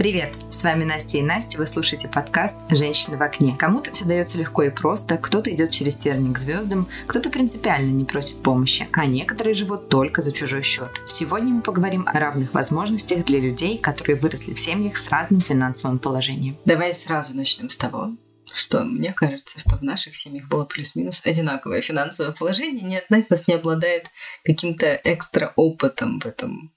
[0.00, 0.32] Привет!
[0.48, 1.58] С вами Настя и Настя.
[1.58, 3.54] Вы слушаете подкаст «Женщины в окне».
[3.58, 8.06] Кому-то все дается легко и просто, кто-то идет через терник к звездам, кто-то принципиально не
[8.06, 11.02] просит помощи, а некоторые живут только за чужой счет.
[11.04, 15.98] Сегодня мы поговорим о равных возможностях для людей, которые выросли в семьях с разным финансовым
[15.98, 16.56] положением.
[16.64, 18.08] Давай сразу начнем с того,
[18.54, 22.80] что мне кажется, что в наших семьях было плюс-минус одинаковое финансовое положение.
[22.80, 24.06] Ни одна из нас не обладает
[24.46, 26.72] каким-то экстра опытом в этом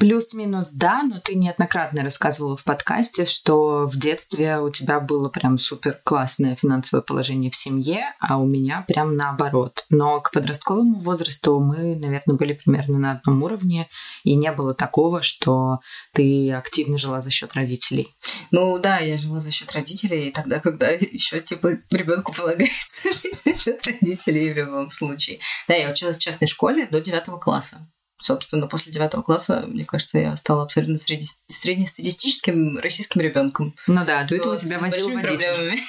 [0.00, 5.58] плюс-минус, да, но ты неоднократно рассказывала в подкасте, что в детстве у тебя было прям
[5.58, 9.84] супер классное финансовое положение в семье, а у меня прям наоборот.
[9.90, 13.88] Но к подростковому возрасту мы, наверное, были примерно на одном уровне,
[14.24, 15.80] и не было такого, что
[16.14, 18.16] ты активно жила за счет родителей.
[18.50, 23.54] Ну да, я жила за счет родителей, тогда, когда еще типа ребенку полагается жить за
[23.54, 25.40] счет родителей в любом случае.
[25.68, 27.86] Да, я училась в частной школе до девятого класса
[28.20, 31.26] собственно, после девятого класса, мне кажется, я стала абсолютно среди...
[31.48, 33.74] среднестатистическим российским ребенком.
[33.86, 35.80] Ну да, до этого вот, тебя возил водитель.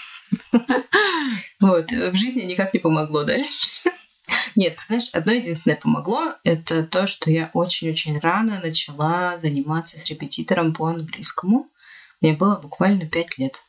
[1.59, 3.89] Вот, в жизни никак не помогло дальше.
[4.55, 10.05] Нет, ты знаешь, одно единственное помогло, это то, что я очень-очень рано начала заниматься с
[10.05, 11.69] репетитором по английскому.
[12.21, 13.61] Мне было буквально пять лет.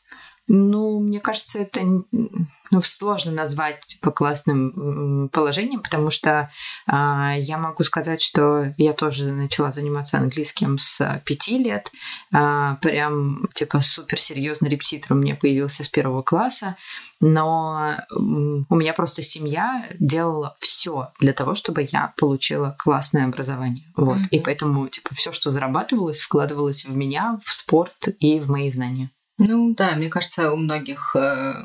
[0.47, 6.51] Ну, мне кажется, это ну, сложно назвать типа классным положением, потому что
[6.85, 11.91] а, я могу сказать, что я тоже начала заниматься английским с пяти лет.
[12.33, 16.75] А, прям типа супер серьезный репетитор у меня появился с первого класса.
[17.21, 23.85] Но у меня просто семья делала все для того, чтобы я получила классное образование.
[23.95, 24.17] Вот.
[24.17, 24.29] Mm-hmm.
[24.31, 29.09] И поэтому, типа, все, что зарабатывалось, вкладывалось в меня, в спорт и в мои знания.
[29.37, 31.63] Ну да, мне кажется, у многих э,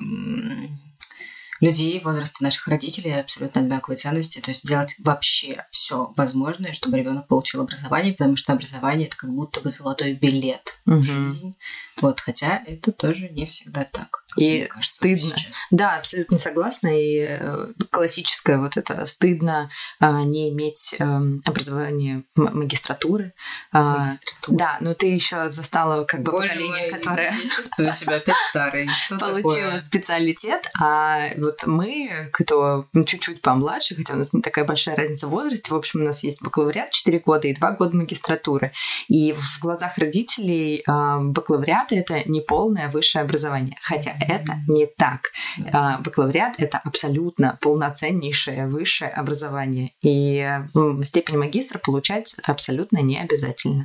[1.60, 7.28] людей возраста наших родителей абсолютно одинаковые ценности, то есть делать вообще все возможное, чтобы ребенок
[7.28, 10.98] получил образование, потому что образование это как будто бы золотой билет угу.
[10.98, 11.56] в жизнь.
[12.00, 14.24] Вот, хотя это тоже не всегда так.
[14.36, 15.34] И кажется, стыдно.
[15.70, 16.88] Да, абсолютно согласна.
[16.88, 19.70] И э, классическое вот это стыдно
[20.00, 23.34] а, не иметь эм, образование магистратуры.
[23.72, 24.56] А, магистратура.
[24.58, 27.32] Да, но ты еще застала как бы Боже поколение, мой, которое...
[27.32, 28.88] Я чувствую себя опять старой.
[29.18, 35.26] Получила специалитет, а вот мы, кто чуть-чуть помладше, хотя у нас не такая большая разница
[35.26, 38.72] в возрасте, в общем, у нас есть бакалавриат 4 года и 2 года магистратуры.
[39.08, 44.86] И в глазах родителей а, бакалавриат бакалавриат это не полное высшее образование, хотя это не
[44.86, 45.30] так.
[45.72, 50.60] А, бакалавриат это абсолютно полноценнейшее высшее образование, и
[51.02, 53.84] степень магистра получать абсолютно не обязательно.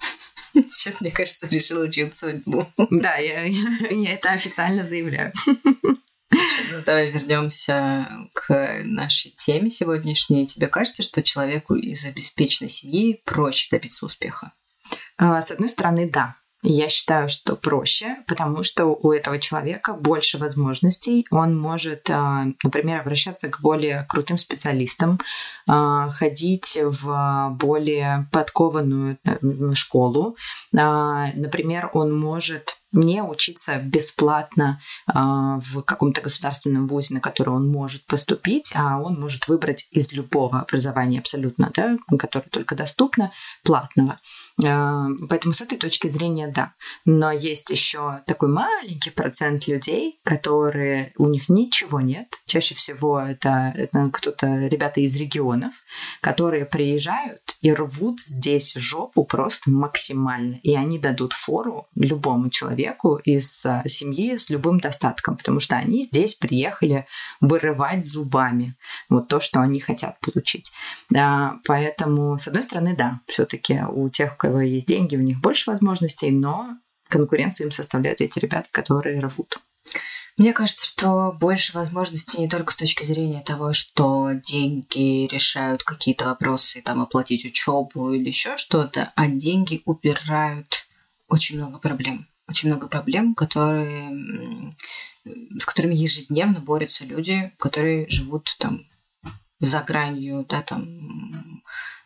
[0.69, 2.67] Сейчас, мне кажется, решила чью-то судьбу.
[2.91, 5.33] Да, я, я это официально заявляю.
[6.72, 10.47] Ну, давай вернемся к нашей теме сегодняшней.
[10.47, 14.51] Тебе кажется, что человеку из обеспеченной семьи проще добиться успеха?
[15.17, 16.35] А, с одной стороны, да.
[16.66, 21.25] Я считаю, что проще, потому что у этого человека больше возможностей.
[21.29, 25.19] Он может, а, например, обращаться к более крутым специалистам,
[25.68, 30.38] а, ходить в более подкованную э, школу.
[30.72, 38.06] Например, он может не учиться бесплатно э, в каком-то государственном вузе, на который он может
[38.06, 43.31] поступить, а он может выбрать из любого образования абсолютно, да, которое только доступно,
[43.63, 44.19] платного.
[44.62, 46.74] Э, поэтому с этой точки зрения да.
[47.06, 52.28] Но есть еще такой маленький процент людей, которые у них ничего нет.
[52.46, 55.74] Чаще всего это, это кто-то, ребята из регионов,
[56.22, 60.56] которые приезжают и рвут здесь жопу просто максимально.
[60.64, 66.03] И они дадут фору любому человеку, из э, семьи с любым достатком, потому что они
[66.03, 67.08] здесь приехали
[67.41, 68.75] вырывать зубами
[69.09, 70.74] вот то, что они хотят получить.
[71.66, 76.31] Поэтому, с одной стороны, да, все-таки у тех, кого есть деньги, у них больше возможностей,
[76.31, 76.77] но
[77.07, 79.59] конкуренцию им составляют эти ребята, которые рвут.
[80.37, 86.25] Мне кажется, что больше возможностей не только с точки зрения того, что деньги решают какие-то
[86.25, 90.87] вопросы, там оплатить учебу или еще что-то, а деньги убирают
[91.29, 94.75] очень много проблем очень много проблем, которые,
[95.57, 98.85] с которыми ежедневно борются люди, которые живут там
[99.59, 101.53] за гранью, да, там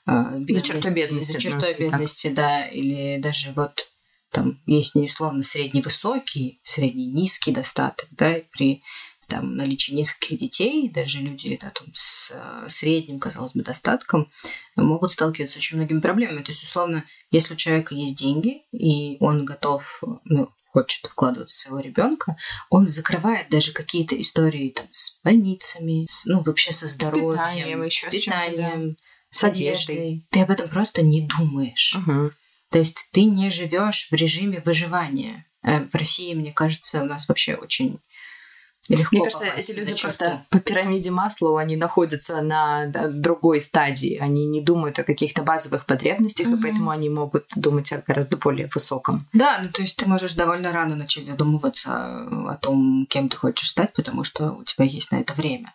[0.07, 3.87] бедности, за чертой бедности, за чертой бедности, да, или даже вот
[4.31, 8.81] там есть не условно средний высокий, средний низкий достаток, да, при
[9.27, 14.29] там, наличии нескольких детей, даже люди да, там, с э, средним, казалось бы, достатком,
[14.75, 16.43] могут сталкиваться с очень многими проблемами.
[16.43, 21.61] То есть, условно, если у человека есть деньги, и он готов, ну, хочет вкладываться в
[21.63, 22.37] своего ребенка,
[22.69, 27.83] он закрывает даже какие-то истории там, с больницами, с, ну, вообще со здоровьем, с питанием,
[27.83, 28.97] еще с, питанием,
[29.37, 30.25] с, с одеждой.
[30.31, 31.95] Ты об этом просто не думаешь.
[31.95, 32.31] Угу.
[32.71, 35.45] То есть ты не живешь в режиме выживания.
[35.63, 37.99] Э, в России, мне кажется, у нас вообще очень
[38.89, 44.17] Легко Мне кажется, эти люди просто по пирамиде Маслоу, они находятся на другой стадии.
[44.17, 46.57] Они не думают о каких-то базовых потребностях, угу.
[46.57, 49.27] и поэтому они могут думать о гораздо более высоком.
[49.33, 53.69] Да, ну то есть ты можешь довольно рано начать задумываться о том, кем ты хочешь
[53.69, 55.73] стать, потому что у тебя есть на это время.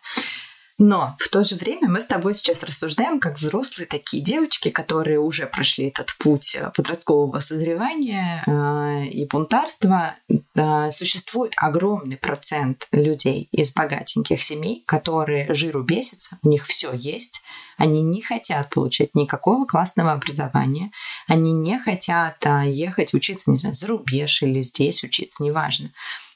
[0.79, 5.19] Но в то же время мы с тобой сейчас рассуждаем как взрослые такие девочки, которые
[5.19, 10.15] уже прошли этот путь э, подросткового созревания э, и бунтарства.
[10.55, 17.43] Э, существует огромный процент людей из богатеньких семей, которые жиру бесятся, у них все есть,
[17.77, 20.91] они не хотят получать никакого классного образования,
[21.27, 25.91] они не хотят а, ехать учиться, не знаю, за рубеж или здесь учиться, неважно.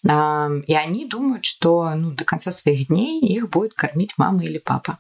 [0.08, 5.00] И они думают, что ну, до конца своих дней их будет кормить мама или папа.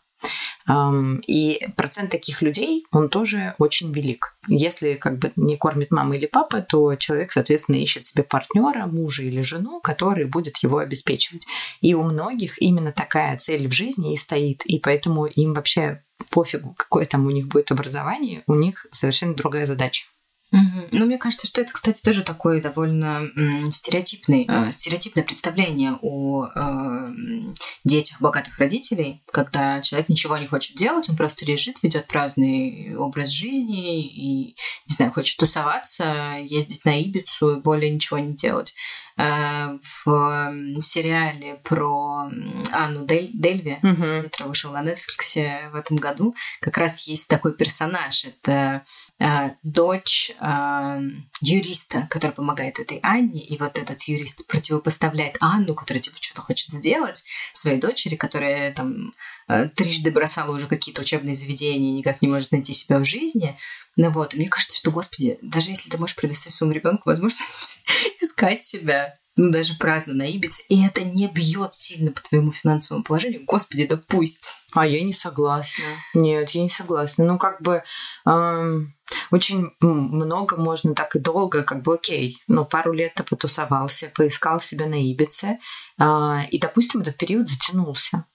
[1.27, 4.35] И процент таких людей, он тоже очень велик.
[4.49, 9.23] Если как бы не кормит мама или папа, то человек, соответственно, ищет себе партнера, мужа
[9.23, 11.45] или жену, который будет его обеспечивать.
[11.79, 14.65] И у многих именно такая цель в жизни и стоит.
[14.65, 19.67] И поэтому им вообще пофигу, какое там у них будет образование, у них совершенно другая
[19.67, 20.05] задача.
[20.51, 26.45] Ну, мне кажется, что это, кстати, тоже такое довольно м, стереотипный, э, стереотипное представление о
[26.45, 27.11] э,
[27.83, 33.29] детях богатых родителей, когда человек ничего не хочет делать, он просто лежит, ведет праздный образ
[33.29, 34.55] жизни и,
[34.87, 38.73] не знаю, хочет тусоваться, ездить на Ибицу и более ничего не делать.
[39.17, 42.29] Э, в сериале про
[42.71, 44.23] Анну Дель, Дельви, uh-huh.
[44.23, 48.25] который вышел на Netflix в этом году, как раз есть такой персонаж.
[48.25, 48.83] Это
[49.19, 51.01] Э, дочь э,
[51.41, 56.69] юриста, который помогает этой Анне, и вот этот юрист противопоставляет Анну, которая типа что-то хочет
[56.69, 59.11] сделать, своей дочери, которая там э,
[59.75, 63.57] трижды бросала уже какие-то учебные заведения, никак не может найти себя в жизни.
[63.95, 67.83] Ну вот, и мне кажется, что, господи, даже если ты можешь предоставить своему ребенку возможность
[68.21, 73.03] искать себя, ну, даже праздно на Ибице, и это не бьет сильно по твоему финансовому
[73.03, 74.55] положению, господи, да пусть.
[74.73, 75.83] А я не согласна.
[76.13, 77.23] Нет, я не согласна.
[77.23, 77.83] Ну, как бы
[78.25, 78.95] эм,
[79.31, 84.59] очень много можно так и долго, как бы окей, ну, пару лет ты потусовался, поискал
[84.59, 85.59] себя на Ибице,
[85.99, 88.25] э, и, допустим, этот период затянулся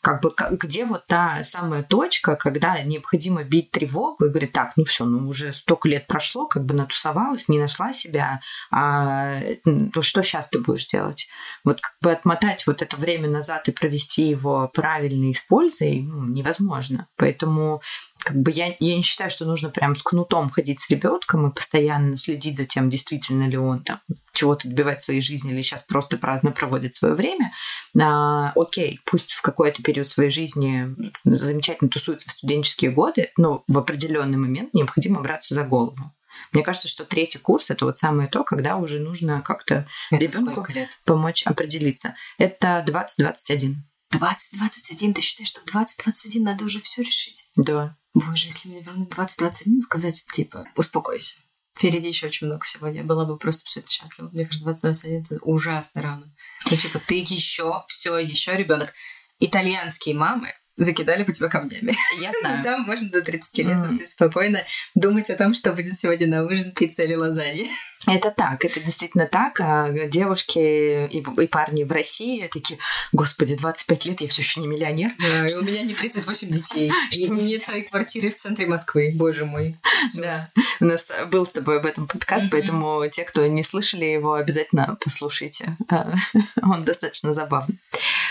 [0.00, 4.84] как бы где вот та самая точка, когда необходимо бить тревогу и говорить, так, ну
[4.84, 8.40] все, ну уже столько лет прошло, как бы натусовалась, не нашла себя,
[8.70, 11.28] а ну, что сейчас ты будешь делать?
[11.64, 16.02] Вот как бы отмотать вот это время назад и провести его правильно и с пользой
[16.02, 17.08] ну, невозможно.
[17.16, 17.82] Поэтому
[18.20, 21.54] как бы я, я не считаю, что нужно прям с кнутом ходить с ребенком и
[21.54, 24.00] постоянно следить за тем, действительно ли он там
[24.38, 27.52] чего-то добивать в своей жизни или сейчас просто праздно проводит свое время.
[28.00, 30.94] А, окей, пусть в какой-то период своей жизни
[31.24, 36.14] замечательно тусуется в студенческие годы, но в определенный момент необходимо браться за голову.
[36.52, 40.64] Мне кажется, что третий курс это вот самое то, когда уже нужно как-то ребенку
[41.04, 42.14] помочь определиться.
[42.38, 43.74] Это 20-21.
[44.14, 47.50] 20-21, ты считаешь, что 20-21 надо уже все решить?
[47.56, 47.96] Да.
[48.14, 51.40] Боже, если мне вернуть 20-21, сказать, типа, успокойся.
[51.78, 53.04] Впереди еще очень много сегодня.
[53.04, 54.30] Была бы просто все это счастлива.
[54.32, 56.34] Мне кажется, 20-21 это ужасно рано.
[56.68, 58.92] Ну, типа, ты еще, все, еще ребенок.
[59.38, 61.94] Итальянские мамы закидали бы тебя камнями.
[62.20, 62.64] Я знаю.
[62.64, 64.06] Там можно до 30 лет mm.
[64.06, 64.64] спокойно
[64.96, 67.68] думать о том, что будет сегодня на ужин, пицца или лазанья.
[68.06, 69.60] Это так, это действительно так.
[69.60, 70.58] А девушки
[71.06, 72.78] и, и парни в России такие,
[73.12, 75.12] господи, 25 лет, я все еще не миллионер.
[75.18, 76.92] Да, у меня не 38 детей.
[77.12, 79.76] И нет своей квартиры в центре Москвы, боже мой.
[80.18, 84.34] Да, у нас был с тобой об этом подкаст, поэтому те, кто не слышали его,
[84.34, 85.76] обязательно послушайте.
[85.88, 86.12] А,
[86.62, 87.78] он достаточно забавный.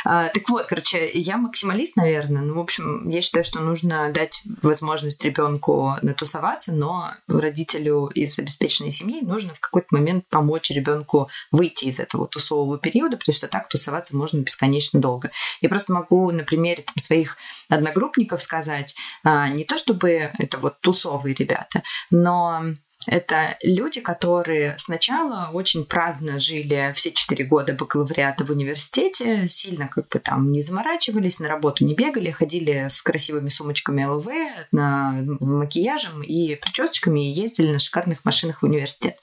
[0.05, 2.41] А, так вот, короче, я максималист, наверное.
[2.41, 8.91] Ну, в общем, я считаю, что нужно дать возможность ребенку натусоваться, но родителю из обеспеченной
[8.91, 13.69] семьи нужно в какой-то момент помочь ребенку выйти из этого тусового периода, потому что так
[13.69, 15.31] тусоваться можно бесконечно долго.
[15.61, 17.37] Я просто могу на примере там, своих
[17.69, 22.63] одногруппников сказать, а, не то чтобы это вот тусовые ребята, но
[23.07, 30.09] это люди, которые сначала очень праздно жили все четыре года бакалавриата в университете, сильно как
[30.09, 34.27] бы там не заморачивались, на работу не бегали, ходили с красивыми сумочками ЛВ,
[34.71, 39.17] на, макияжем и причесочками и ездили на шикарных машинах в университет.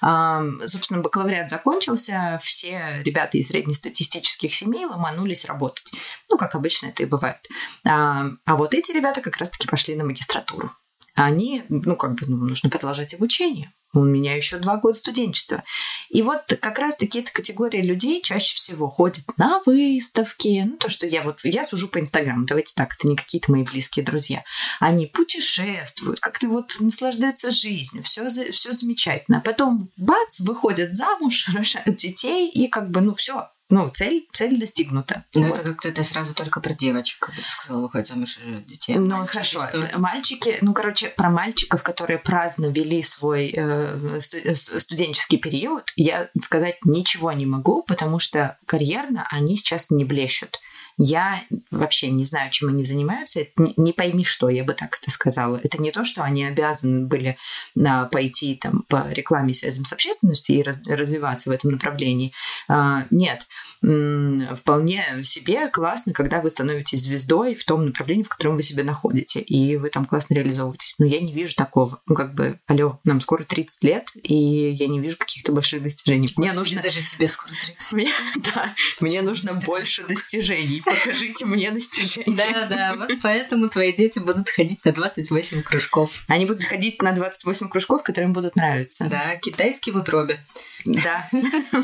[0.00, 5.92] А, собственно, бакалавриат закончился, все ребята из среднестатистических семей ломанулись работать.
[6.30, 7.46] Ну, как обычно это и бывает.
[7.84, 10.72] А, а вот эти ребята как раз-таки пошли на магистратуру
[11.16, 13.72] они, ну, как бы, ну, нужно продолжать обучение.
[13.94, 15.64] У меня еще два года студенчества.
[16.10, 20.64] И вот как раз-таки эта категория людей чаще всего ходит на выставки.
[20.66, 23.62] Ну, то, что я вот, я сужу по Инстаграму, давайте так, это не какие-то мои
[23.62, 24.44] близкие друзья.
[24.80, 29.38] Они путешествуют, как-то вот наслаждаются жизнью, все, все замечательно.
[29.38, 34.58] А потом, бац, выходят замуж, рожают детей, и как бы, ну, все, ну, цель, цель
[34.58, 35.24] достигнута.
[35.34, 35.58] Ну, вот.
[35.58, 38.94] это как-то это сразу только про девочек, как бы ты сказала, выходят замуж детей.
[38.94, 39.66] Ну, мальчики, хорошо.
[39.68, 39.98] Что?
[39.98, 47.32] Мальчики, ну, короче, про мальчиков, которые праздно вели свой э, студенческий период, я сказать ничего
[47.32, 50.60] не могу, потому что карьерно они сейчас не блещут.
[50.98, 53.40] Я вообще не знаю, чем они занимаются.
[53.40, 55.60] Это не, не пойми что, я бы так это сказала.
[55.62, 57.36] Это не то, что они обязаны были
[57.78, 62.32] а, пойти там по рекламе связям с общественностью и раз, развиваться в этом направлении.
[62.68, 63.46] А, нет
[63.80, 69.40] вполне себе классно, когда вы становитесь звездой в том направлении, в котором вы себя находите,
[69.40, 70.96] и вы там классно реализовываетесь.
[70.98, 72.00] Но я не вижу такого.
[72.06, 76.32] Ну, как бы, алло, нам скоро 30 лет, и я не вижу каких-то больших достижений.
[76.36, 76.82] Мне нужно...
[76.82, 77.92] Даже тебе скоро 30.
[77.92, 78.12] Мне,
[78.54, 80.82] да, мне нужно больше достижений.
[80.86, 82.36] Покажите мне достижения.
[82.36, 86.24] Да, да, вот поэтому твои дети будут ходить на 28 кружков.
[86.28, 89.06] Они будут ходить на 28 кружков, которые им будут нравиться.
[89.06, 90.38] Да, китайский в утробе.
[90.84, 91.28] Да.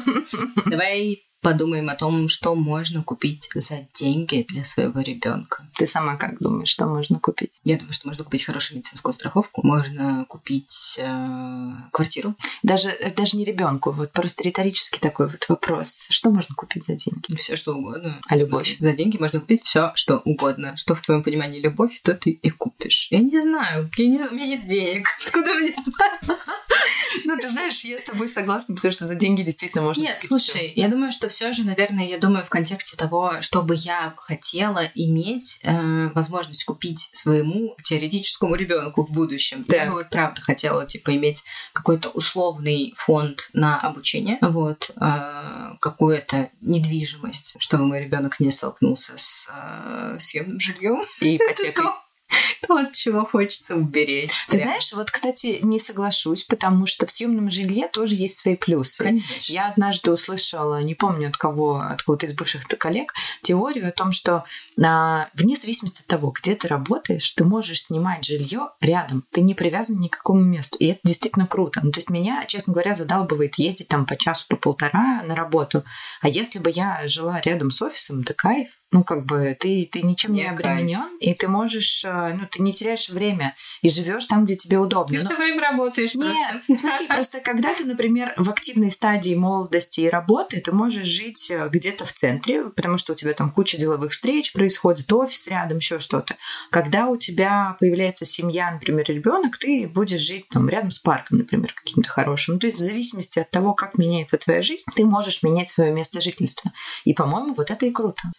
[0.66, 5.66] Давай подумаем о том, что можно купить за деньги для своего ребенка.
[5.76, 7.50] Ты сама как думаешь, что можно купить?
[7.64, 12.34] Я думаю, что можно купить хорошую медицинскую страховку, можно купить э, квартиру.
[12.62, 16.06] Даже, э, даже не ребенку, вот просто риторический такой вот вопрос.
[16.11, 17.34] Что можно купить за деньги?
[17.37, 18.18] Все, что угодно.
[18.28, 18.76] А любовь?
[18.78, 20.76] За деньги можно купить все, что угодно.
[20.76, 23.08] Что в твоем понимании любовь, то ты и купишь.
[23.11, 25.08] Я не знаю, я не знаю, у меня нет денег.
[25.26, 26.12] Откуда мне знать?
[27.25, 30.72] Ну, ты знаешь, я с тобой согласна, потому что за деньги действительно можно Нет, слушай,
[30.76, 35.58] я думаю, что все же, наверное, я думаю в контексте того, чтобы я хотела иметь
[35.62, 39.64] э, возможность купить своему теоретическому ребенку в будущем.
[39.66, 39.76] Да.
[39.76, 46.50] Я бы вот правда хотела, типа, иметь какой-то условный фонд на обучение, вот, э, какую-то
[46.60, 51.86] недвижимость, чтобы мой ребенок не столкнулся с э, съемным жильем и ипотекой.
[52.72, 54.30] То, от чего хочется уберечь.
[54.48, 54.62] Ты прям.
[54.62, 59.04] знаешь, вот, кстати, не соглашусь, потому что в съемном жилье тоже есть свои плюсы.
[59.04, 59.52] Конечно.
[59.52, 63.12] Я однажды услышала, не помню от кого, от кого-то из бывших коллег,
[63.42, 64.44] теорию о том, что
[64.82, 69.24] а, вне зависимости от того, где ты работаешь, ты можешь снимать жилье рядом.
[69.30, 70.76] Ты не привязан ни к какому месту.
[70.78, 71.80] И это действительно круто.
[71.82, 75.84] Ну, то есть меня, честно говоря, задалбывает ездить там по часу, по полтора на работу.
[76.20, 80.02] А если бы я жила рядом с офисом, то кайф ну, как бы ты, ты
[80.02, 84.44] ничем не обременен, и ты можешь, э, ну, ты не теряешь время и живешь там,
[84.44, 85.18] где тебе удобно.
[85.18, 85.30] Ты Но...
[85.30, 86.82] все время работаешь Нет, просто.
[86.82, 91.68] смотри, просто когда ты, например, в активной стадии молодости и работы, ты можешь жить э,
[91.70, 95.99] где-то в центре, потому что у тебя там куча деловых встреч происходит, офис рядом, еще
[95.99, 96.37] что-то.
[96.70, 101.72] Когда у тебя появляется семья, например, ребенок, ты будешь жить там рядом с парком, например,
[101.72, 102.54] каким-то хорошим.
[102.54, 105.90] Ну, то есть в зависимости от того, как меняется твоя жизнь, ты можешь менять свое
[105.92, 106.72] место жительства.
[107.04, 108.30] И, по-моему, вот это и круто.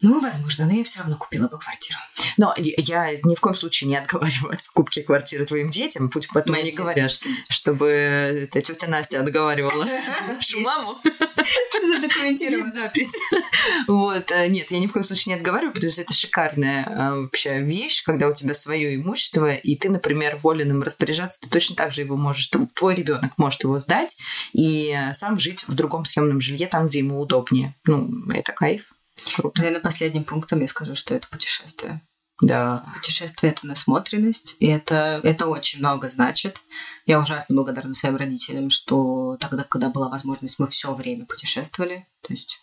[0.00, 1.98] Ну, возможно, но я все равно купила бы квартиру.
[2.36, 6.10] Но я ни в коем случае не отговариваю от покупки квартиры твоим детям.
[6.10, 7.12] Пусть потом Моим не говорят,
[7.48, 9.86] чтобы эта тетя Настя отговаривала
[10.26, 10.98] нашу маму.
[11.82, 13.12] Задокументировать запись.
[13.88, 14.30] Вот.
[14.30, 17.60] Э, нет, я ни в коем случае не отговариваю, потому что это шикарная э, вообще
[17.60, 21.92] вещь, когда у тебя свое имущество, и ты, например, волен им распоряжаться, ты точно так
[21.92, 24.16] же его можешь, твой ребенок может его сдать
[24.52, 27.74] и сам жить в другом съемном жилье, там, где ему удобнее.
[27.84, 28.93] Ну, это кайф.
[29.36, 29.60] Круто.
[29.60, 32.02] Наверное, последним пунктом я скажу, что это путешествие.
[32.42, 32.84] Да.
[32.94, 36.60] Путешествие это насмотренность, и это, это очень много значит.
[37.06, 42.08] Я ужасно благодарна своим родителям, что тогда, когда была возможность, мы все время путешествовали.
[42.22, 42.58] То есть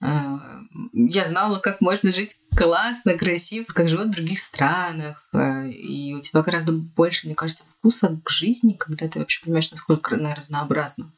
[0.00, 0.38] э,
[0.92, 5.28] я знала, как можно жить классно, красиво, как живут в других странах.
[5.32, 9.72] Э, и у тебя гораздо больше, мне кажется, вкуса к жизни, когда ты вообще понимаешь,
[9.72, 11.12] насколько она разнообразна.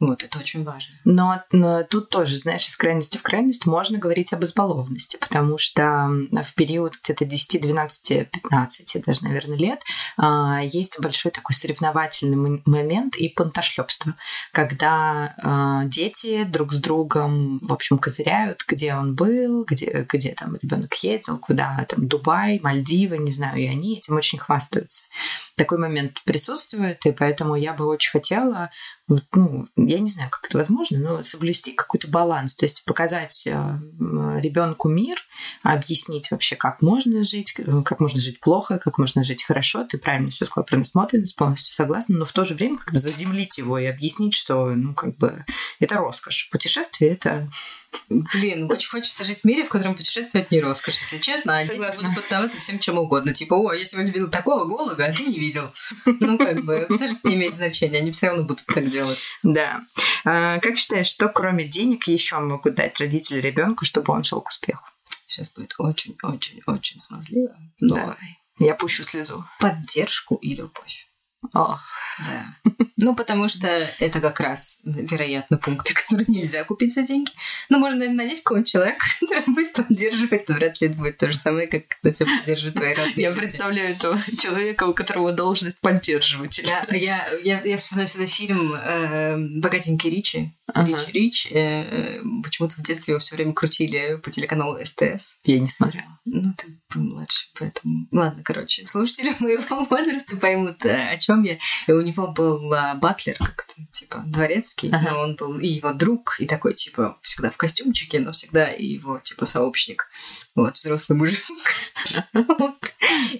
[0.00, 0.94] Вот, это очень важно.
[1.04, 6.10] Но, но тут тоже, знаешь, из крайности в крайность можно говорить об избалованности, потому что
[6.30, 9.82] в период где-то 10, 12, 15 даже, наверное, лет
[10.16, 14.16] а, есть большой такой соревновательный момент и понтошлепство,
[14.52, 20.56] когда а, дети друг с другом, в общем, козыряют, где он был, где, где там
[20.62, 25.04] ребенок ездил, куда там Дубай, Мальдивы, не знаю, и они этим очень хвастаются.
[25.56, 28.70] Такой момент присутствует, и поэтому я бы очень хотела
[29.34, 33.50] ну, я не знаю, как это возможно, но соблюсти какой-то баланс, то есть показать э,
[34.40, 35.16] ребенку мир,
[35.62, 39.84] объяснить вообще, как можно жить, э, как можно жить плохо, как можно жить хорошо.
[39.84, 43.58] Ты правильно все сказала про насмотренность, полностью согласна, но в то же время как-то заземлить
[43.58, 45.44] его и объяснить, что, ну, как бы,
[45.78, 46.48] это роскошь.
[46.50, 47.50] Путешествие— это
[48.08, 51.76] Блин, очень хочется жить в мире, в котором путешествовать не роскошь, если честно, а дети
[51.76, 53.32] будут поддаваться всем чем угодно.
[53.32, 55.72] Типа, о, я сегодня видел такого голубя, а ты не видел.
[56.06, 59.24] Ну, как бы, абсолютно не имеет значения, они все равно будут так делать.
[59.44, 59.80] Да.
[60.24, 64.48] А, как считаешь, что кроме денег еще могут дать родители ребенку, чтобы он шел к
[64.48, 64.84] успеху?
[65.26, 67.56] Сейчас будет очень-очень-очень смазливо.
[67.80, 67.94] Но...
[67.94, 68.38] Давай.
[68.58, 69.46] Я пущу слезу.
[69.58, 71.09] Поддержку и любовь.
[71.54, 71.80] Ох.
[72.18, 72.72] Да.
[72.96, 73.66] Ну, потому что
[73.98, 77.30] это как раз, вероятно, пункты, которые нельзя купить за деньги.
[77.68, 81.30] Но можно, наверное, нанять какого-нибудь человека, который будет поддерживать, но вряд ли это будет то
[81.30, 83.14] же самое, как когда тебя поддерживают твои родные.
[83.16, 86.86] Я представляю этого человека, у которого должность поддерживателя.
[86.88, 90.52] Да, я, я, я вспоминаю всегда фильм э, «Богатенький Ричи».
[90.72, 90.92] Ага.
[90.92, 91.52] Рич Рич.
[91.52, 95.38] Э, почему-то в детстве его все время крутили по телеканалу СТС.
[95.44, 96.20] Я не смотрела.
[96.24, 98.06] Ну, ты младше, поэтому...
[98.12, 101.58] Ладно, короче, слушатели моего возраста поймут, э, о чем я.
[101.86, 105.10] И у него был а, батлер, как то типа, дворецкий, ага.
[105.10, 108.84] но он был и его друг, и такой, типа, всегда в костюмчике, но всегда и
[108.84, 110.08] его, типа, сообщник.
[110.54, 111.44] Вот, взрослый мужик.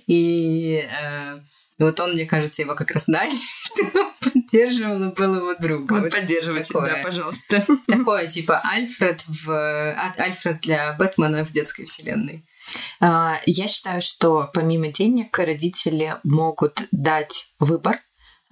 [0.07, 1.41] И э,
[1.79, 6.03] вот он, мне кажется, его как раз нанял, чтобы он поддерживал, и был его другом.
[6.03, 7.67] Вот поддерживайте, да, пожалуйста.
[7.87, 12.45] Такое, типа, Альфред, в, а, Альфред для Бэтмена в детской вселенной.
[13.01, 18.01] А, я считаю, что помимо денег родители могут дать выбор.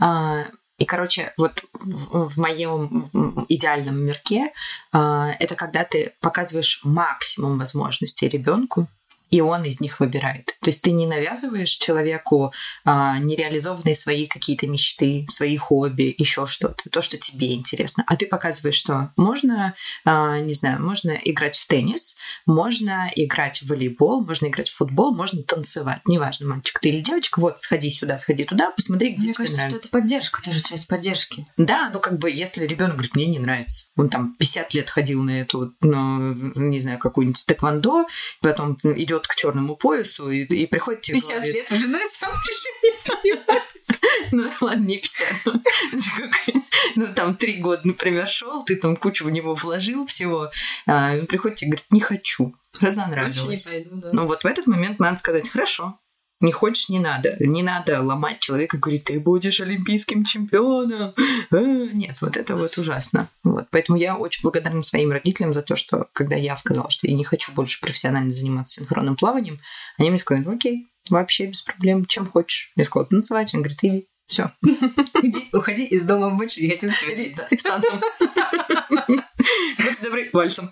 [0.01, 0.47] А,
[0.79, 3.11] и, короче, вот в моем
[3.49, 4.53] идеальном мирке
[4.93, 8.87] это когда ты показываешь максимум возможностей ребенку,
[9.31, 10.57] и он из них выбирает.
[10.63, 12.53] То есть ты не навязываешь человеку
[12.85, 18.27] а, нереализованные свои какие-то мечты, свои хобби, еще что-то, то, что тебе интересно, а ты
[18.27, 22.17] показываешь, что можно, а, не знаю, можно играть в теннис,
[22.47, 27.41] можно играть в волейбол, можно играть в футбол, можно танцевать, неважно, мальчик ты или девочка,
[27.41, 29.89] вот сходи сюда, сходи туда, посмотри, где мне тебе кажется, нравится.
[29.89, 31.47] что это поддержка, тоже часть поддержки.
[31.57, 35.23] Да, ну как бы если ребенок говорит, мне не нравится, он там 50 лет ходил
[35.23, 38.07] на эту, ну, не знаю, какую-нибудь тэквондо,
[38.41, 41.99] потом идет идет к черному поясу и, и приходит тебе 50 говорит, лет уже, ну,
[42.09, 42.33] сам
[42.83, 43.63] не понимаю.
[44.31, 45.29] Ну, ладно, не 50.
[46.97, 50.51] Ну, там три года, например, шел, ты там кучу в него вложил всего,
[50.87, 53.67] а он приходит и говорит, не хочу, разонравилось.
[53.67, 54.11] не пойду, да.
[54.13, 55.99] Ну, вот в этот момент надо сказать, хорошо,
[56.41, 57.37] не хочешь, не надо.
[57.41, 61.15] Не надо ломать человека и говорить, ты будешь олимпийским чемпионом.
[61.51, 63.29] А, нет, вот это вот ужасно.
[63.43, 63.67] Вот.
[63.71, 67.25] Поэтому я очень благодарна своим родителям за то, что когда я сказала, что я не
[67.25, 69.61] хочу больше профессионально заниматься синхронным плаванием,
[69.97, 72.73] они мне сказали, окей, вообще без проблем, чем хочешь.
[72.77, 73.55] Я сказала, танцевать.
[73.55, 74.09] Он говорит, иди.
[74.29, 74.51] Все.
[75.23, 77.39] Иди, уходи из дома больше, хотим тебя видеть.
[77.39, 77.99] С танцем.
[79.79, 80.71] Будьте добры, вальсом.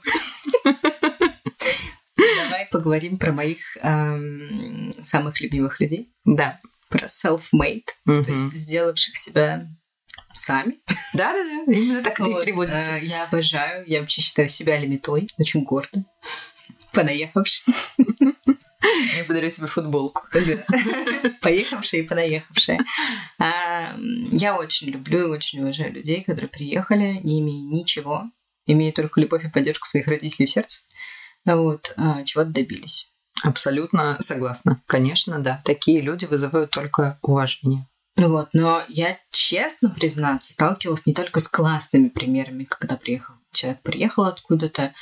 [2.44, 6.10] Давай поговорим про моих эм, самых любимых людей.
[6.24, 6.60] Да.
[6.88, 8.24] Про self-made, mm-hmm.
[8.24, 9.68] то есть сделавших себя
[10.34, 10.78] сами.
[11.14, 12.96] Да-да-да, именно так вот, это и переводится.
[12.96, 16.04] Э, я обожаю, я вообще считаю себя лимитой, очень гордо.
[16.92, 17.74] Понаехавший.
[19.16, 20.22] Я подарю себе футболку.
[21.42, 22.78] Поехавшие и понаехавшие.
[23.38, 23.96] А,
[24.32, 28.30] я очень люблю и очень уважаю людей, которые приехали, не имея ничего,
[28.66, 30.82] имея только любовь и поддержку своих родителей в сердце,
[31.54, 33.12] вот, а, чего-то добились.
[33.44, 34.82] Абсолютно согласна.
[34.87, 35.61] Конечно, да.
[35.64, 37.87] Такие люди вызывают только уважение.
[38.16, 44.24] Вот, но я честно признаться, сталкивалась не только с классными примерами, когда приехал человек приехал
[44.24, 44.92] откуда-то.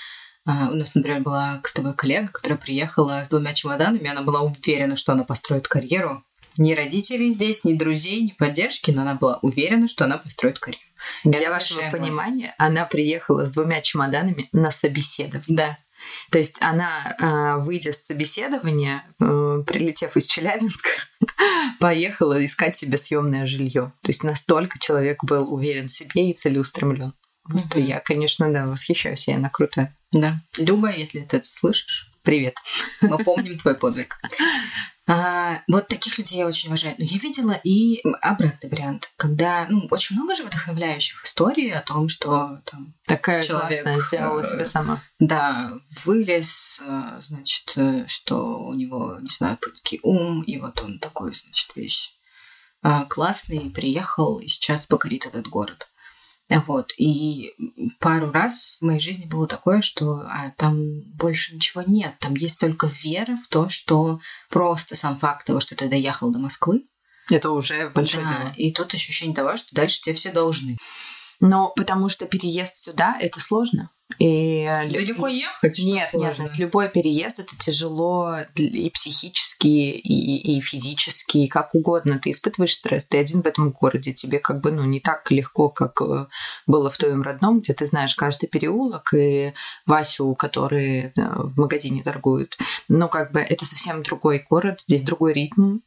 [0.46, 4.42] А, у нас, например, была с тобой коллега, которая приехала с двумя чемоданами, она была
[4.42, 6.22] уверена, что она построит карьеру.
[6.56, 10.84] Ни родителей здесь, ни друзей, ни поддержки, но она была уверена, что она построит карьеру.
[11.24, 12.54] Для вашего понимания, молодец.
[12.58, 15.44] она приехала с двумя чемоданами на собеседование.
[15.48, 15.78] Да.
[16.30, 20.88] То есть она, а, выйдя с собеседования, э, прилетев из Челябинска,
[21.80, 23.92] поехала искать себе съемное жилье.
[24.02, 27.12] То есть настолько человек был уверен в себе и целеустремлен.
[27.50, 27.68] Mm-hmm.
[27.70, 29.94] То я, конечно, да, восхищаюсь, и она крутая.
[30.12, 30.40] Да.
[30.58, 32.56] Люба, если ты это слышишь, привет.
[33.00, 34.18] Мы помним твой подвиг.
[35.06, 36.94] А, вот таких людей я очень уважаю.
[36.98, 42.08] Но я видела и обратный вариант, когда ну, очень много же вдохновляющих историй о том,
[42.08, 45.02] что там такая человек классная сделала э, себя сама.
[45.18, 45.72] Да,
[46.04, 51.34] вылез, э, значит, э, что у него, не знаю, пытки ум, и вот он такой,
[51.34, 52.18] значит, весь
[52.82, 55.88] э, классный, приехал и сейчас покорит этот город.
[56.48, 56.92] Вот.
[56.98, 57.54] И
[58.00, 62.14] пару раз в моей жизни было такое, что а, там больше ничего нет.
[62.20, 66.38] Там есть только вера в то, что просто сам факт того, что ты доехал до
[66.38, 66.84] Москвы.
[67.30, 68.52] Это уже большое да, дело.
[68.56, 70.76] И тут ощущение того, что дальше тебе все должны.
[71.40, 73.90] Но потому что переезд сюда это сложно.
[74.18, 75.78] И далеко ехать?
[75.80, 76.58] Нет, нет, нет.
[76.58, 82.18] Любой переезд это тяжело и психически, и, и физически, и как угодно.
[82.18, 83.06] Ты испытываешь стресс.
[83.06, 84.12] Ты один в этом городе.
[84.12, 86.26] Тебе как бы ну не так легко, как э,
[86.66, 89.52] было в твоем родном, где ты знаешь каждый переулок и
[89.86, 92.56] Васю, который в магазине торгуют.
[92.88, 95.78] Но как бы это совсем другой город, здесь другой ритм.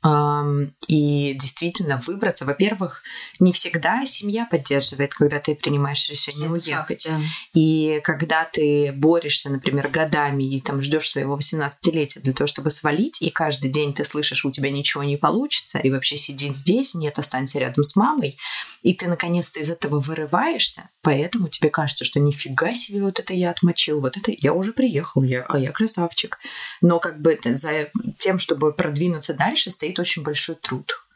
[0.88, 3.04] И действительно выбраться, во-первых,
[3.40, 7.08] не всегда семья поддерживает, когда ты принимаешь решение это уехать.
[7.08, 7.28] Факт, да.
[7.54, 13.22] И когда ты борешься, например, годами и там ждешь своего 18-летия для того, чтобы свалить,
[13.22, 17.20] и каждый день ты слышишь, у тебя ничего не получится, и вообще сиди здесь, нет,
[17.20, 18.38] останься рядом с мамой,
[18.82, 23.52] и ты наконец-то из этого вырываешься, поэтому тебе кажется, что нифига себе вот это я
[23.52, 26.40] отмочил, вот это я уже приехал, я, а я красавчик.
[26.82, 31.07] Но как бы за тем, чтобы продвинуться дальше, стоит очень большой труд.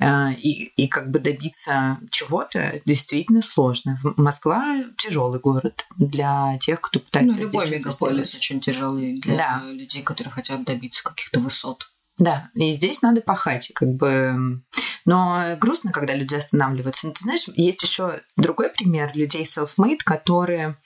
[0.00, 3.98] Э, и, и как бы добиться чего-то действительно сложно.
[4.16, 7.36] Москва тяжелый город для тех, кто пытается.
[7.36, 9.62] Ну, любой мегаполис очень тяжелый для да.
[9.72, 11.88] людей, которые хотят добиться каких-то высот.
[12.18, 14.60] Да, и здесь надо пахать, как бы.
[15.04, 17.06] Но грустно, когда люди останавливаются.
[17.06, 20.76] Но ты знаешь, есть еще другой пример людей self-made, которые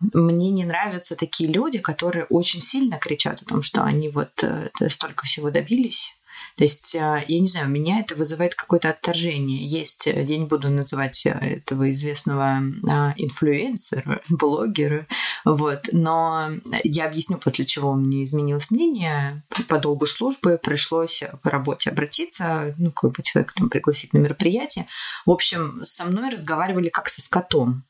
[0.00, 4.70] мне не нравятся такие люди, которые очень сильно кричат о том, что они вот э,
[4.88, 6.14] столько всего добились,
[6.60, 9.66] то есть, а, я не знаю, у меня это вызывает какое-то отторжение.
[9.66, 15.06] Есть, э, я не буду называть э, этого известного а, инфлюенсера, блогера,
[15.46, 16.50] вот, но
[16.84, 19.42] я объясню, после чего меня изменилось мнение.
[19.68, 24.86] По долгу службы пришлось по работе обратиться, ну, как бы человека там пригласить на мероприятие.
[25.24, 27.86] В общем, со мной разговаривали как со скотом.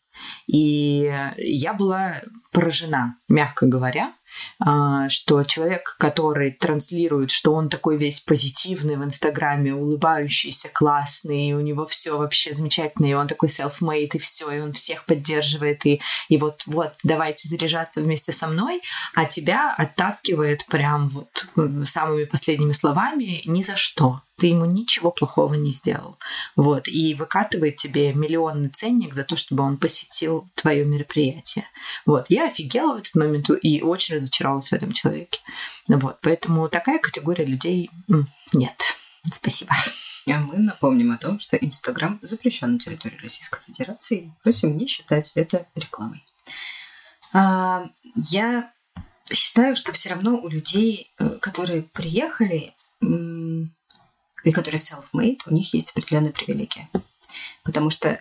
[0.46, 4.14] И я была поражена, мягко говоря,
[4.60, 11.60] что человек, который транслирует, что он такой весь позитивный в Инстаграме, улыбающийся, классный, и у
[11.60, 16.00] него все вообще замечательно, и он такой self-made, и все, и он всех поддерживает, и,
[16.28, 18.82] и вот, вот, давайте заряжаться вместе со мной,
[19.14, 21.46] а тебя оттаскивает прям вот
[21.84, 26.18] самыми последними словами ни за что ты ему ничего плохого не сделал.
[26.56, 31.66] Вот, и выкатывает тебе миллионный ценник за то, чтобы он посетил твое мероприятие.
[32.06, 35.40] Вот, я офигела в этот момент и очень разочаровалась в этом человеке.
[35.88, 37.90] Вот, поэтому такая категория людей
[38.52, 38.76] нет.
[39.32, 39.74] Спасибо.
[40.28, 44.32] А мы напомним о том, что Инстаграм запрещен на территории Российской Федерации.
[44.42, 46.24] Просим не считать это рекламой.
[47.32, 48.72] А, я
[49.32, 52.74] считаю, что все равно у людей, э, которые приехали,
[54.44, 56.88] и которые self-made, у них есть определенные привилегии.
[57.62, 58.20] Потому что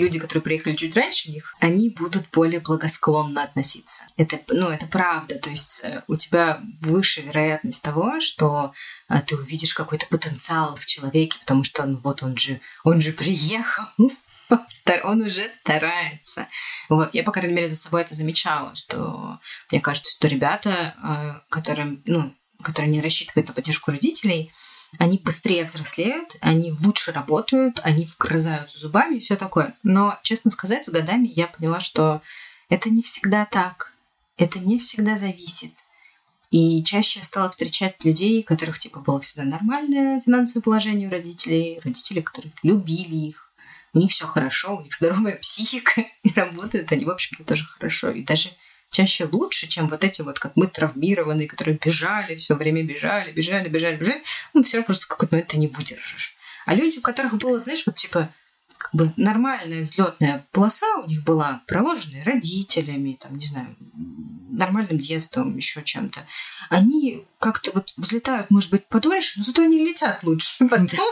[0.00, 4.04] люди, которые приехали чуть раньше них, они будут более благосклонно относиться.
[4.16, 5.38] Это, ну, это правда.
[5.38, 8.72] То есть э, у тебя выше вероятность того, что
[9.08, 13.12] а, ты увидишь какой-то потенциал в человеке, потому что ну, вот он же, он же
[13.12, 13.84] приехал,
[15.04, 16.48] он уже старается.
[16.88, 19.38] Вот, я, по крайней мере, за собой это замечала, что
[19.70, 24.52] мне кажется, что ребята, э, которым, ну, которые не рассчитывают на поддержку родителей,
[24.98, 29.74] они быстрее взрослеют, они лучше работают, они вгрызаются зубами и все такое.
[29.82, 32.22] Но, честно сказать, с годами я поняла, что
[32.68, 33.92] это не всегда так.
[34.36, 35.72] Это не всегда зависит.
[36.50, 41.10] И чаще я стала встречать людей, у которых типа было всегда нормальное финансовое положение у
[41.10, 43.50] родителей, родители, которые любили их,
[43.92, 48.10] у них все хорошо, у них здоровая психика, и работают они, в общем-то, тоже хорошо.
[48.10, 48.50] И даже
[48.94, 53.68] чаще лучше, чем вот эти вот, как мы, травмированные, которые бежали, все время бежали, бежали,
[53.68, 54.22] бежали, бежали.
[54.54, 56.36] Ну, все равно просто какой-то момент ты не выдержишь.
[56.64, 58.32] А люди, у которых было, знаешь, вот типа
[58.78, 63.74] как бы нормальная взлетная полоса у них была проложенная родителями, там, не знаю,
[64.50, 66.20] нормальным детством, еще чем-то.
[66.70, 71.06] Они как-то вот взлетают, может быть, подольше, но зато они летят лучше потом.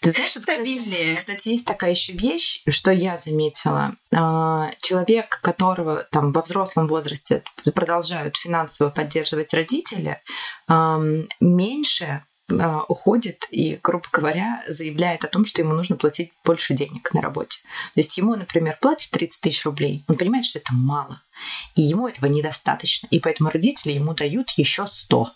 [0.00, 1.16] Ты знаешь, стабильнее.
[1.16, 3.96] Кстати, есть такая еще вещь, что я заметила.
[4.14, 7.42] А, человек, которого там во взрослом возрасте
[7.74, 10.20] продолжают финансово поддерживать родители,
[11.40, 12.24] меньше
[12.88, 17.60] уходит и, грубо говоря, заявляет о том, что ему нужно платить больше денег на работе.
[17.94, 20.04] То есть ему, например, платят 30 тысяч рублей.
[20.08, 21.20] Он понимает, что это мало.
[21.74, 23.08] И ему этого недостаточно.
[23.10, 25.30] И поэтому родители ему дают еще 100.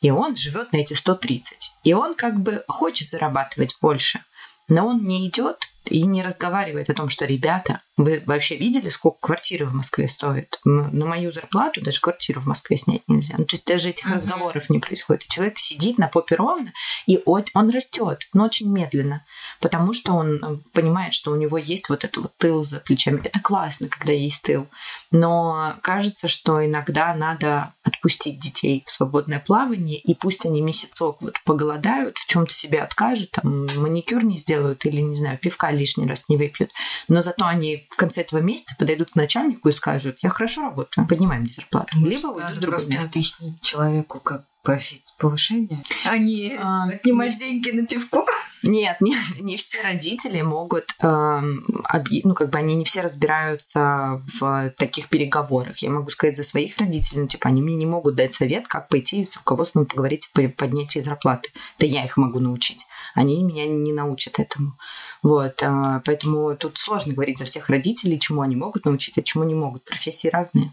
[0.00, 1.72] И он живет на эти 130.
[1.84, 4.24] И он как бы хочет зарабатывать больше.
[4.68, 9.18] Но он не идет и не разговаривает о том, что ребята, вы вообще видели, сколько
[9.20, 10.58] квартиры в Москве стоят?
[10.64, 13.36] На мою зарплату даже квартиру в Москве снять нельзя.
[13.38, 14.14] Ну, то есть даже этих mm-hmm.
[14.14, 15.24] разговоров не происходит.
[15.24, 16.72] И человек сидит на попе ровно,
[17.06, 19.24] и он, он растет, но очень медленно,
[19.60, 23.20] потому что он э, понимает, что у него есть вот этот вот тыл за плечами.
[23.22, 24.66] Это классно, когда есть тыл.
[25.12, 31.36] Но кажется, что иногда надо отпустить детей в свободное плавание, и пусть они месяцок вот
[31.44, 36.28] поголодают, в чем-то себе откажут, там, маникюр не сделают или, не знаю, пивка лишний раз
[36.28, 36.70] не выпьют,
[37.08, 40.62] но зато они они в конце этого месяца подойдут к начальнику и скажут, я хорошо
[40.62, 41.96] работаю, поднимаем мне зарплату.
[41.98, 43.10] Может, Либо уйдут в другое место.
[43.10, 48.24] объяснить человеку, как просить повышения, а не А, отнимать не деньги на пивко.
[48.62, 54.22] Нет, нет, не все родители могут, эм, объ- ну, как бы они не все разбираются
[54.40, 55.78] в таких переговорах.
[55.78, 58.88] Я могу сказать за своих родителей, ну, типа, они мне не могут дать совет, как
[58.88, 61.50] пойти с руководством поговорить по поднятии зарплаты.
[61.78, 62.86] Да я их могу научить.
[63.14, 64.76] Они меня не научат этому.
[65.22, 69.44] Вот, а, поэтому тут сложно говорить за всех родителей, чему они могут научить, а чему
[69.44, 69.84] не могут.
[69.84, 70.72] Профессии разные.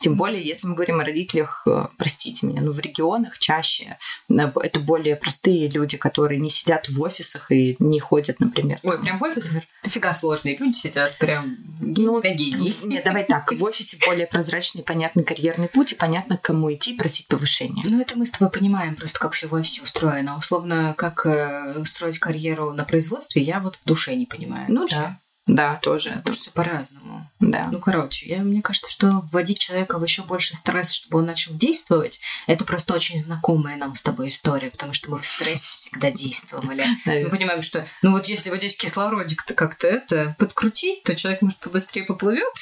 [0.00, 3.98] Тем более, если мы говорим о родителях, э, простите меня, ну в регионах чаще
[4.30, 8.78] э, это более простые люди, которые не сидят в офисах и не ходят, например.
[8.82, 12.74] Ой, прям в офисе дофига сложные люди сидят, прям Ну, на гений.
[12.82, 13.52] Нет, давай так.
[13.52, 17.82] В офисе более прозрачный, понятный карьерный путь, и понятно, к кому идти просить повышения.
[17.86, 20.38] Ну, это мы с тобой понимаем просто, как все в офисе устроено.
[20.38, 24.64] Условно, как э, строить карьеру на производстве, я вот в душе не понимаю.
[24.68, 24.96] Ну вообще.
[24.96, 25.18] да.
[25.46, 26.10] Да, тоже.
[26.10, 27.28] Потому что все по-разному.
[27.40, 27.68] Да.
[27.72, 31.54] Ну, короче, я, мне кажется, что вводить человека в еще больше стресс, чтобы он начал
[31.54, 36.10] действовать, это просто очень знакомая нам с тобой история, потому что мы в стрессе всегда
[36.10, 36.84] действовали.
[37.04, 37.30] Мы Наверное.
[37.30, 42.04] понимаем, что, ну вот если вот здесь кислородик-то как-то это подкрутить, то человек, может, побыстрее
[42.04, 42.54] поплывет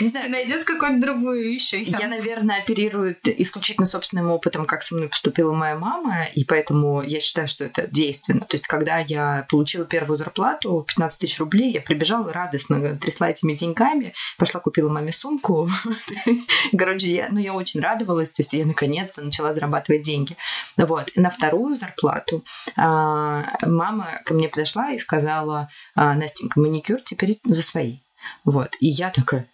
[0.00, 1.80] Не и знаю, найдет какую-нибудь другую еще.
[1.80, 7.20] Я, наверное, оперирую исключительно собственным опытом, как со мной поступила моя мама, и поэтому я
[7.20, 8.40] считаю, что это действенно.
[8.40, 13.54] То есть, когда я получила первую зарплату, 15 тысяч рублей, я прибежала радостно, трясла этими
[13.54, 15.68] деньгами, пошла купила маме сумку.
[16.76, 20.36] Короче, я, ну, я очень радовалась, то есть я наконец-то начала зарабатывать деньги.
[20.76, 21.10] Вот.
[21.14, 22.44] И на вторую зарплату
[22.76, 27.98] а, мама ко мне подошла и сказала, «А, Настенька, маникюр теперь за свои.
[28.44, 28.76] Вот.
[28.80, 29.46] И я такая,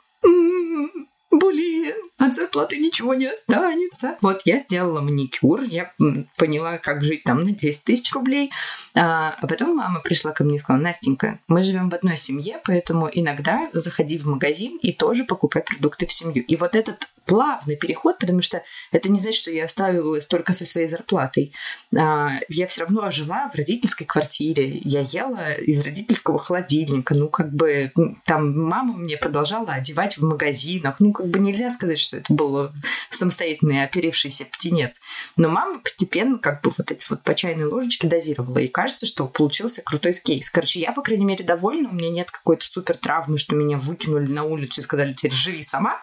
[1.37, 4.17] «М, блин, от зарплаты ничего не останется.
[4.23, 5.93] Вот я сделала маникюр, я
[6.37, 8.51] поняла, как жить там на 10 тысяч рублей.
[8.95, 12.61] А, а потом мама пришла ко мне и сказала, Настенька, мы живем в одной семье,
[12.65, 16.45] поэтому иногда заходи в магазин и тоже покупай продукты в семью.
[16.45, 20.65] И вот этот плавный переход, потому что это не значит, что я оставила только со
[20.65, 21.53] своей зарплатой.
[21.95, 27.15] А, я все равно жила в родительской квартире, я ела из родительского холодильника.
[27.15, 27.93] Ну, как бы
[28.25, 30.97] там мама мне продолжала одевать в магазинах.
[31.01, 32.71] Ну, как бы нельзя сказать, что это был
[33.11, 35.01] самостоятельный оперившийся птенец.
[35.37, 38.59] Но мама постепенно как бы вот эти вот по чайной ложечке дозировала.
[38.59, 40.51] И кажется, что получился крутой кейс.
[40.51, 41.89] Короче, я, по крайней мере, довольна.
[41.91, 45.63] У меня нет какой-то супер травмы, что меня выкинули на улицу и сказали, теперь живи
[45.63, 46.01] сама.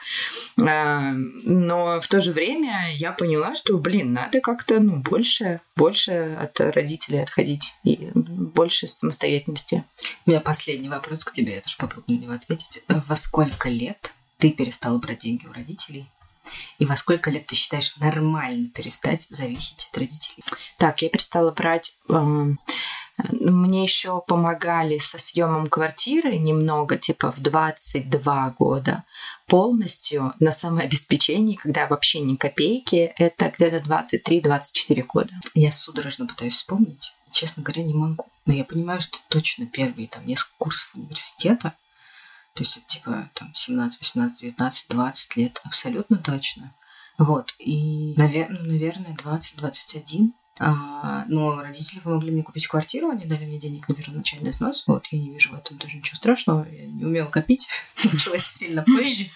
[0.62, 1.14] А,
[1.44, 6.60] Но в то же время я поняла, что, блин, надо как-то, ну, больше, больше от
[6.60, 9.84] родителей отходить и больше самостоятельности.
[10.26, 12.84] У меня последний вопрос к тебе, я тоже попробую на него ответить.
[12.88, 14.14] Во сколько лет
[14.44, 16.06] ты перестала брать деньги у родителей?
[16.78, 20.44] И во сколько лет ты считаешь нормально перестать зависеть от родителей?
[20.78, 21.96] Так, я перестала брать.
[22.10, 22.60] эм,
[23.30, 29.06] Мне еще помогали со съемом квартиры немного, типа в 22 года.
[29.48, 35.32] Полностью на самообеспечении, когда вообще ни копейки, это где-то 23-24 года.
[35.54, 37.14] Я судорожно пытаюсь вспомнить.
[37.32, 38.26] Честно говоря, не могу.
[38.46, 41.74] Но я понимаю, что точно первые там несколько курсов университета,
[42.54, 46.74] то есть типа там 17, 18, 19, 20 лет, абсолютно точно.
[47.18, 50.34] Вот, и, наверное, наверное 20, 21.
[50.60, 54.84] А, но родители помогли мне купить квартиру, они дали мне денег на первоначальный взнос.
[54.88, 56.68] Вот, я не вижу в этом тоже ничего страшного.
[56.70, 57.68] Я не умела копить,
[58.04, 59.30] началась сильно позже.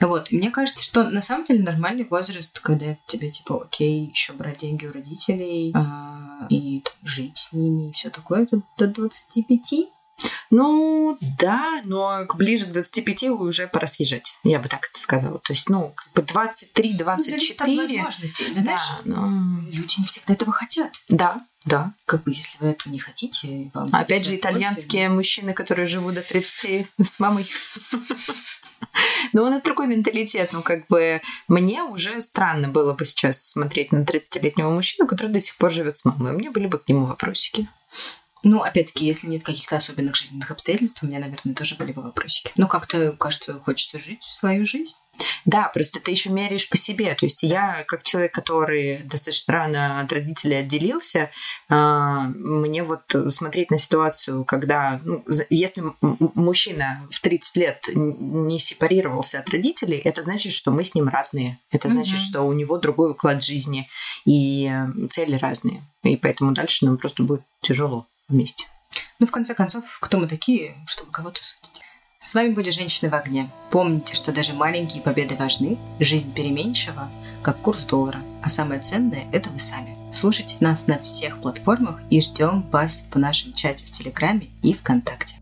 [0.00, 4.58] Вот, мне кажется, что на самом деле нормальный возраст, когда тебе типа окей, еще брать
[4.58, 9.88] деньги у родителей а, и жить с ними и все такое, это до 25.
[10.50, 15.38] Ну, да, но ближе к 25 уже пора съезжать, я бы так это сказала.
[15.38, 17.14] То есть, ну, как бы 23-24.
[17.16, 18.44] Ну, зависит от возможностей.
[18.44, 20.92] Ты да, знаешь, ну, люди не всегда этого хотят.
[21.08, 21.94] да, да.
[22.04, 26.14] Как бы, если вы этого не хотите, вам Опять же, 58, итальянские мужчины, которые живут
[26.14, 27.50] до 30 с мамой.
[29.32, 30.52] Но у нас другой менталитет.
[30.52, 35.40] Ну, как бы мне уже странно было бы сейчас смотреть на 30-летнего мужчину, который до
[35.40, 36.32] сих пор живет с мамой.
[36.34, 37.66] У меня были бы к нему вопросики.
[38.44, 42.52] Ну, опять-таки, если нет каких-то особенных жизненных обстоятельств, у меня, наверное, тоже были бы вопросики.
[42.56, 44.94] Ну, как-то, кажется, хочется жить свою жизнь.
[45.44, 47.14] Да, просто ты еще меряешь по себе.
[47.14, 51.30] То есть я, как человек, который достаточно рано от родителей отделился,
[51.68, 55.84] а, мне вот смотреть на ситуацию, когда, ну, если
[56.34, 61.58] мужчина в 30 лет не сепарировался от родителей, это значит, что мы с ним разные.
[61.70, 62.22] Это значит, Мгм.
[62.22, 63.88] что у него другой уклад жизни
[64.24, 65.82] и э, цели разные.
[66.02, 68.66] И поэтому дальше нам просто будет тяжело вместе.
[69.18, 71.82] Ну, в конце концов, кто мы такие, чтобы кого-то судить?
[72.18, 73.48] С вами были «Женщины в огне».
[73.70, 77.10] Помните, что даже маленькие победы важны, жизнь переменчива,
[77.42, 79.96] как курс доллара, а самое ценное– это вы сами.
[80.10, 85.36] Слушайте нас на всех платформах и ждем вас в нашем чате в Телеграме и ВКонтакте.